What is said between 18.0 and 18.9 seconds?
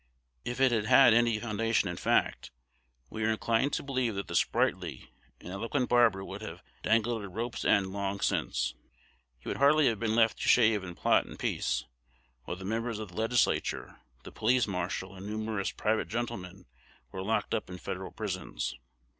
prisons.